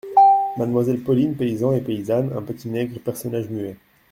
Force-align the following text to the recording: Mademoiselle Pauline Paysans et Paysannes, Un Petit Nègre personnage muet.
Mademoiselle 0.57 1.01
Pauline 1.03 1.35
Paysans 1.35 1.73
et 1.73 1.81
Paysannes, 1.81 2.33
Un 2.35 2.41
Petit 2.41 2.67
Nègre 2.69 2.97
personnage 3.01 3.51
muet. 3.51 3.75